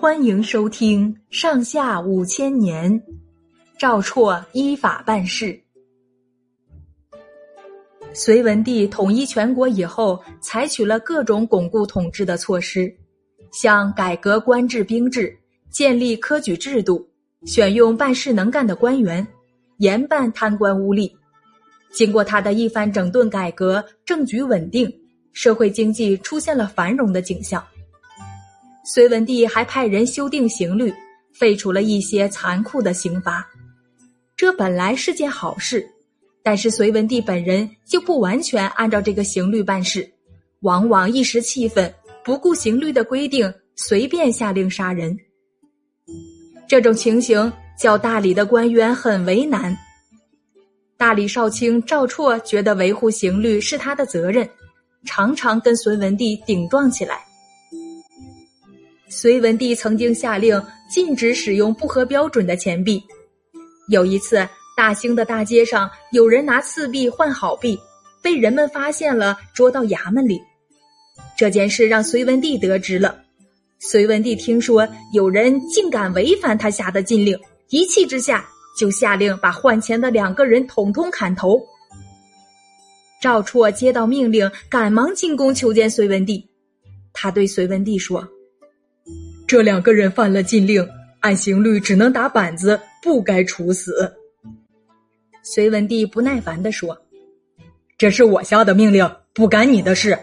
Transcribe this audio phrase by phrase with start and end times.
[0.00, 2.88] 欢迎收听《上下五千年》，
[3.76, 5.60] 赵绰依法办事。
[8.12, 12.94] 隋文帝统一全国以后，采取了各种巩固统治的措施，
[13.50, 15.36] 像改革官制兵制，
[15.68, 17.04] 建立科举制度，
[17.44, 19.26] 选用办事能干的官员，
[19.78, 21.10] 严办贪官污吏。
[21.90, 24.88] 经过他的一番整顿改革，政局稳定，
[25.32, 27.60] 社会经济出现了繁荣的景象。
[28.90, 30.90] 隋文帝还派人修订刑律，
[31.34, 33.46] 废除了一些残酷的刑罚。
[34.34, 35.86] 这本来是件好事，
[36.42, 40.10] 但是隋文帝本人就不完全按照这个刑律办事，
[40.60, 41.92] 往往一时气愤，
[42.24, 45.14] 不顾刑律的规定，随便下令杀人。
[46.66, 49.76] 这种情形叫大理的官员很为难。
[50.96, 54.48] 大理少卿赵绰觉得维护刑律是他的责任，
[55.04, 57.27] 常常跟隋文帝顶撞起来。
[59.10, 63.02] 隋文帝曾经下令禁止使用不合标准的钱币。
[63.88, 64.46] 有一次，
[64.76, 67.78] 大兴的大街上有人拿次币换好币，
[68.22, 70.38] 被人们发现了，捉到衙门里。
[71.38, 73.18] 这件事让隋文帝得知了。
[73.78, 77.38] 隋文帝听说有人竟敢违反他下的禁令，
[77.70, 78.46] 一气之下
[78.78, 81.58] 就下令把换钱的两个人统统砍头。
[83.22, 86.46] 赵绰接到命令，赶忙进宫求见隋文帝。
[87.14, 88.28] 他对隋文帝说。
[89.48, 90.86] 这两个人犯了禁令，
[91.20, 94.12] 按刑律只能打板子，不该处死。
[95.42, 96.94] 隋文帝不耐烦地说
[97.96, 100.16] ：“这是我下的命令，不干你的事。”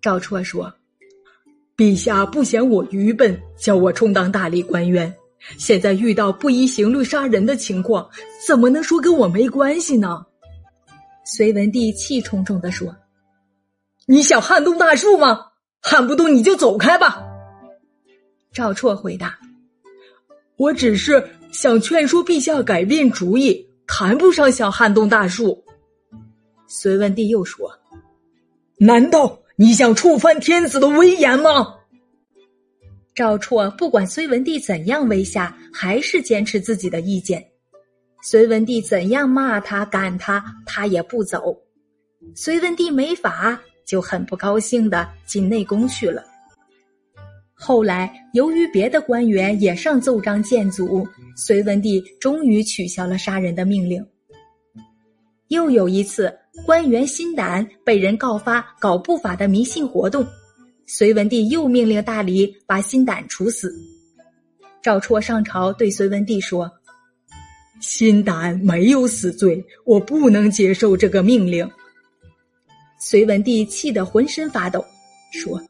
[0.00, 0.72] 赵绰说
[1.76, 5.14] ：“陛下不嫌我愚笨，叫我充当大理官员。
[5.58, 8.08] 现在遇到不依刑律杀人的情况，
[8.46, 10.24] 怎么能说跟我没关系呢？”
[11.26, 12.96] 隋文帝气冲冲地说
[14.08, 15.48] ：“你想撼动大树吗？
[15.82, 17.22] 撼不动你就走开吧。”
[18.52, 19.38] 赵绰回答
[20.56, 25.64] ：“我只是想劝说陛下改变主意，谈不上想撼动大树。”
[26.66, 27.70] 隋文帝又说
[28.76, 31.76] ：“难道你想触犯天子的威严吗？”
[33.14, 37.44] 赵绰不管隋文帝怎样威吓，还是坚持自己的意见。
[38.22, 41.56] 隋文帝怎样骂他、赶他，他也不走。
[42.34, 46.24] 隋文帝没法，就很不高兴的进内宫去了。
[47.62, 51.06] 后来，由于别的官员也上奏章谏阻，
[51.36, 54.02] 隋文帝终于取消了杀人的命令。
[55.48, 56.34] 又有一次，
[56.64, 60.26] 官员辛胆被人告发搞不法的迷信活动，
[60.86, 63.70] 隋文帝又命令大理把辛胆处死。
[64.80, 66.70] 赵绰上朝对隋文帝说
[67.82, 71.70] ：“辛胆没有死罪，我不能接受这个命令。”
[72.98, 74.82] 隋文帝气得浑身发抖，
[75.30, 75.60] 说。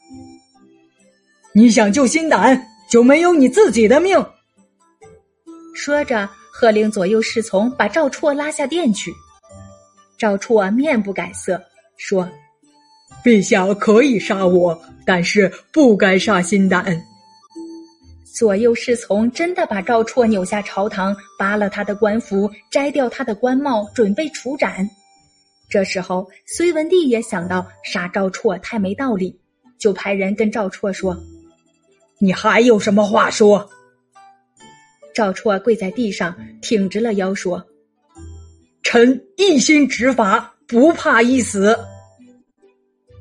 [1.52, 4.24] 你想救心胆，就没有你自己的命。
[5.74, 9.12] 说着，喝令左右侍从把赵绰拉下殿去。
[10.16, 11.60] 赵绰面不改色，
[11.96, 12.28] 说
[13.24, 17.02] ：“陛下可以杀我，但是不该杀心胆。”
[18.32, 24.88] 左右侍从真的把赵绰扭下朝堂，扒了他的官服，摘掉他的官帽，准备处斩。
[25.68, 29.36] 这时候，隋文帝也想到杀赵绰太没道理，
[29.78, 31.16] 就派人跟赵绰说。
[32.22, 33.66] 你还有什么话说？
[35.14, 37.66] 赵绰跪在地上，挺直了腰说
[38.84, 41.74] ：“臣一心执法，不怕一死。”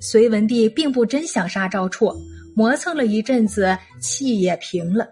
[0.01, 2.13] 隋文帝并不真想杀赵绰，
[2.53, 5.07] 磨蹭了一阵子，气也平了。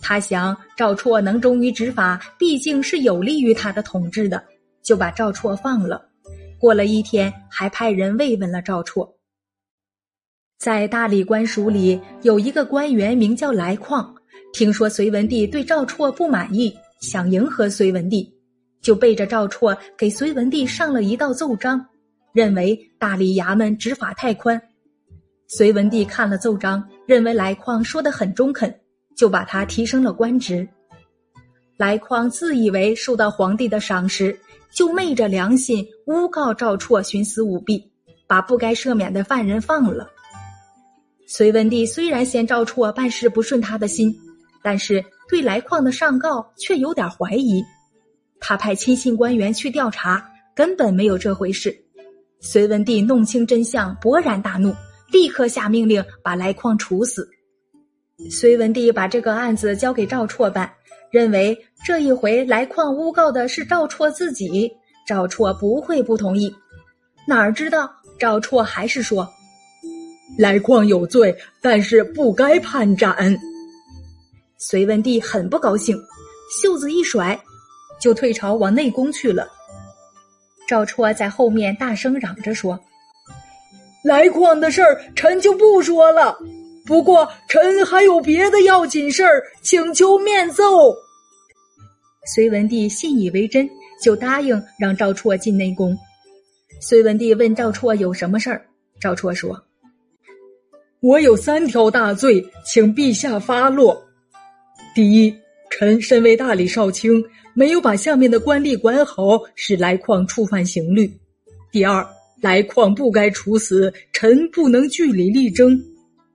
[0.00, 4.42] 他想赵绰能忠于执法，毕竟是有利于他的统治的，
[4.82, 6.02] 就把赵绰放了。
[6.58, 9.06] 过了一天，还派人慰问了赵绰。
[10.58, 14.12] 在大理官署里有一个官员名叫来矿，
[14.52, 18.28] 听说隋文帝对赵绰不满意，想迎合隋文帝，
[18.82, 21.86] 就背着赵绰给隋文帝上了一道奏章，
[22.32, 24.60] 认为大理衙门执法太宽。
[25.46, 28.74] 隋文帝看了奏章，认为来矿说的很中肯，
[29.16, 30.68] 就把他提升了官职。
[31.76, 34.36] 来矿自以为受到皇帝的赏识，
[34.74, 37.88] 就昧着良心诬告赵绰徇私舞弊，
[38.26, 40.10] 把不该赦免的犯人放了。
[41.30, 44.10] 隋文帝虽然嫌赵绰办事不顺他的心，
[44.62, 47.62] 但是对来矿的上告却有点怀疑。
[48.40, 50.26] 他派亲信官员去调查，
[50.56, 51.76] 根本没有这回事。
[52.40, 54.74] 隋文帝弄清真相，勃然大怒，
[55.12, 57.28] 立刻下命令把来矿处死。
[58.30, 60.72] 隋文帝把这个案子交给赵绰办，
[61.10, 61.54] 认为
[61.84, 64.72] 这一回来矿诬告的是赵绰自己，
[65.06, 66.50] 赵绰不会不同意。
[67.26, 69.28] 哪知道赵绰还是说。
[70.36, 73.36] 来矿有罪，但是不该判斩。
[74.58, 75.96] 隋文帝很不高兴，
[76.60, 77.38] 袖子一甩，
[78.00, 79.48] 就退朝往内宫去了。
[80.66, 82.78] 赵绰在后面大声嚷着说
[84.04, 86.36] ：“来矿的事儿，臣就不说了。
[86.84, 90.64] 不过臣还有别的要紧事儿，请求面奏。”
[92.34, 93.68] 隋文帝信以为真，
[94.02, 95.96] 就答应让赵绰进内宫。
[96.80, 98.66] 隋文帝问赵绰有什么事儿，
[99.00, 99.58] 赵绰说
[101.00, 103.96] ：“我有三条大罪，请陛下发落。
[104.96, 105.32] 第一，
[105.70, 107.24] 臣身为大理少卿，
[107.54, 111.06] 没有把下面的官吏管好，使来矿触犯刑律；
[111.70, 112.04] 第二，
[112.40, 115.70] 来矿不该处死，臣不能据理力争；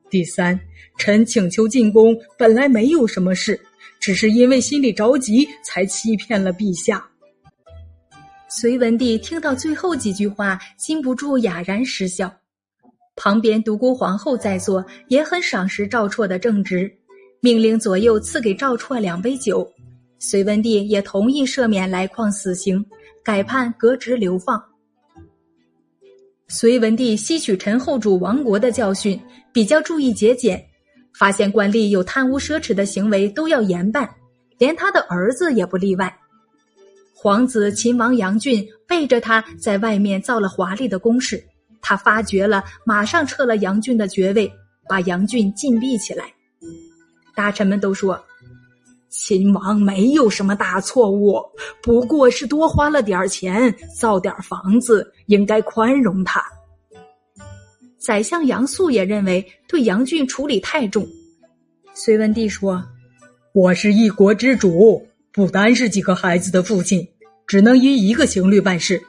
[0.10, 0.58] 第三，
[0.98, 3.60] 臣请求进宫，本来没有什么事，
[4.00, 7.06] 只是因为心里着急，才欺骗了陛下。”
[8.48, 12.34] 隋文帝听到最后几句话，禁不住哑然失笑。
[13.16, 16.92] 旁边独孤皇后在座，也很赏识赵绰的正直，
[17.42, 19.68] 命令左右赐给赵绰两杯酒。
[20.20, 22.84] 隋文帝也同意赦免来矿死刑，
[23.24, 24.64] 改判革职流放。
[26.48, 29.20] 隋文帝吸取陈后主亡国的教训，
[29.52, 30.64] 比较注意节俭，
[31.18, 34.10] 发现官吏有贪污奢侈的行为都要严办，
[34.58, 36.14] 连他的儿子也不例外。
[37.14, 41.44] 皇子秦王杨俊背着他在外面造了华丽的宫室，
[41.84, 44.52] 他发觉了，马上撤了杨俊的爵位，
[44.90, 46.26] 把杨俊禁闭起来。
[47.36, 48.20] 大臣们都说，
[49.10, 51.40] 秦王没有什么大错误，
[51.82, 56.42] 不过是多花了点钱造点房子，应该宽容他。
[58.00, 61.08] 宰相杨素也认为对杨俊处理太重。
[61.94, 62.84] 隋文帝说
[63.54, 67.06] ：“我是一国之主，不单是几个孩子的父亲。”
[67.46, 69.00] 只能依一个刑律办事，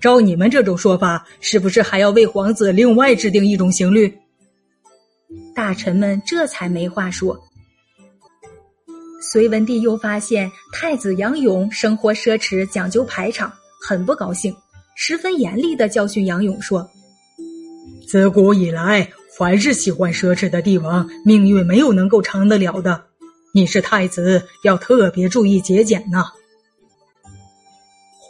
[0.00, 4.12] 照你们这种说法，是不是还要为皇子另外制定一种刑律？
[5.54, 7.38] 大臣们这才没话说。
[9.20, 13.52] 隋文帝又发现太子杨勇生活奢侈，讲究排场，
[13.86, 14.56] 很不高兴，
[14.96, 16.88] 十分严厉的教训杨勇说
[18.08, 23.04] ：“自古以来，凡是喜欢奢侈的帝王，命运没有能够长得了的。
[23.52, 26.24] 你是太子，要特别注意节俭呐。”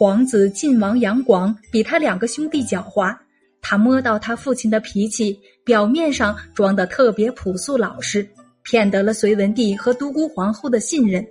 [0.01, 3.15] 皇子晋王杨广比他两个兄弟狡猾，
[3.61, 8.27] 他摸到他父亲的脾气，表面上装的特别朴素老实，
[8.63, 11.23] 骗得了隋文帝和独孤皇后的信任，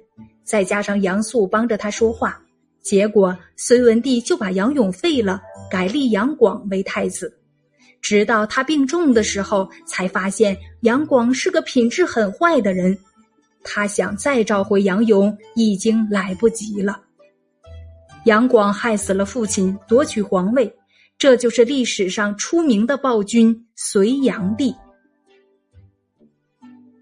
[0.44, 2.40] 再加上杨素帮着他说话，
[2.80, 7.36] 结果隋文帝就把杨勇废了，改立杨广为太子。
[8.00, 12.96] 直到他病重的时候，才发现杨广是个品质很坏的人，
[13.64, 17.00] 他想再召回杨勇，已经来不及了。
[18.24, 20.70] 杨广害死了父亲，夺取皇位，
[21.16, 24.74] 这就是历史上出名的暴君隋炀帝。